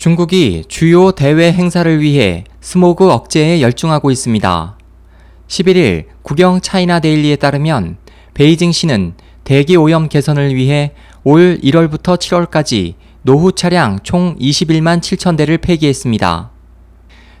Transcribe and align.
중국이 0.00 0.64
주요 0.66 1.12
대외 1.12 1.52
행사를 1.52 2.00
위해 2.00 2.44
스모그 2.62 3.10
억제에 3.10 3.60
열중하고 3.60 4.10
있습니다. 4.10 4.78
11일 5.46 6.06
국영 6.22 6.62
차이나 6.62 7.00
데일리에 7.00 7.36
따르면 7.36 7.98
베이징시는 8.32 9.12
대기 9.44 9.76
오염 9.76 10.08
개선을 10.08 10.54
위해 10.54 10.92
올 11.22 11.60
1월부터 11.62 12.16
7월까지 12.16 12.94
노후 13.20 13.52
차량 13.52 13.98
총 14.02 14.36
21만 14.38 15.00
7천 15.02 15.36
대를 15.36 15.58
폐기했습니다. 15.58 16.50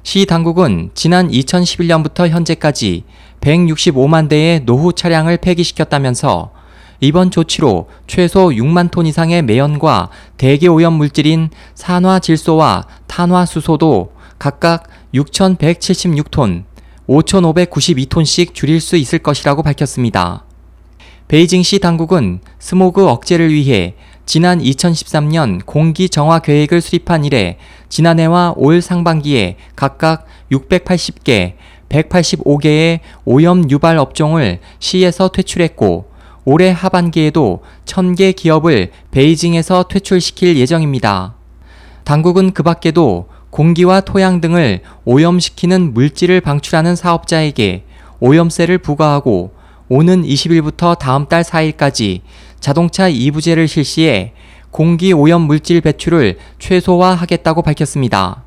시 0.02 0.26
당국은 0.26 0.90
지난 0.92 1.30
2011년부터 1.30 2.28
현재까지 2.28 3.04
165만 3.40 4.28
대의 4.28 4.66
노후 4.66 4.92
차량을 4.92 5.38
폐기시켰다면서 5.38 6.52
이번 7.00 7.30
조치로 7.30 7.88
최소 8.06 8.48
6만 8.48 8.90
톤 8.90 9.06
이상의 9.06 9.42
매연과 9.42 10.10
대기 10.36 10.68
오염 10.68 10.94
물질인 10.94 11.48
산화질소와 11.74 12.86
탄화수소도 13.06 14.12
각각 14.38 14.86
6,176톤, 15.14 16.64
5,592톤씩 17.08 18.54
줄일 18.54 18.80
수 18.80 18.96
있을 18.96 19.18
것이라고 19.18 19.62
밝혔습니다. 19.62 20.44
베이징시 21.28 21.78
당국은 21.78 22.40
스모그 22.58 23.08
억제를 23.08 23.52
위해 23.52 23.94
지난 24.26 24.60
2013년 24.60 25.64
공기 25.64 26.08
정화 26.08 26.40
계획을 26.40 26.80
수립한 26.82 27.24
이래 27.24 27.56
지난해와 27.88 28.54
올 28.56 28.82
상반기에 28.82 29.56
각각 29.74 30.26
680개, 30.52 31.54
185개의 31.88 33.00
오염 33.24 33.70
유발 33.70 33.98
업종을 33.98 34.60
시에서 34.78 35.28
퇴출했고 35.28 36.09
올해 36.52 36.72
하반기에도 36.72 37.62
1000개 37.84 38.34
기업을 38.34 38.90
베이징에서 39.12 39.84
퇴출시킬 39.84 40.56
예정입니다. 40.56 41.36
당국은 42.02 42.50
그 42.50 42.64
밖에도 42.64 43.28
공기와 43.50 44.00
토양 44.00 44.40
등을 44.40 44.80
오염시키는 45.04 45.94
물질을 45.94 46.40
방출하는 46.40 46.96
사업자에게 46.96 47.84
오염세를 48.18 48.78
부과하고 48.78 49.52
오는 49.88 50.24
20일부터 50.24 50.98
다음 50.98 51.26
달 51.26 51.44
4일까지 51.44 52.22
자동차 52.58 53.06
이부제를 53.06 53.68
실시해 53.68 54.32
공기 54.72 55.12
오염 55.12 55.42
물질 55.42 55.80
배출을 55.80 56.38
최소화하겠다고 56.58 57.62
밝혔습니다. 57.62 58.42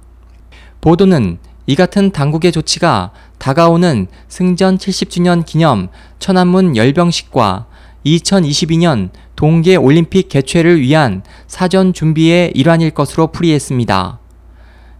보도는 0.81 1.37
이 1.67 1.75
같은 1.75 2.11
당국의 2.11 2.51
조치가 2.51 3.11
다가오는 3.37 4.07
승전 4.27 4.77
70주년 4.77 5.45
기념 5.45 5.87
천안문 6.19 6.75
열병식과 6.75 7.67
2022년 8.05 9.09
동계 9.35 9.75
올림픽 9.75 10.29
개최를 10.29 10.81
위한 10.81 11.23
사전 11.47 11.93
준비의 11.93 12.51
일환일 12.55 12.91
것으로 12.91 13.27
풀이했습니다. 13.27 14.19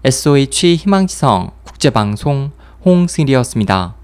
SOH 0.03 0.75
희망지성 0.75 1.51
국제방송 1.63 2.51
홍승일이었습니다. 2.85 3.95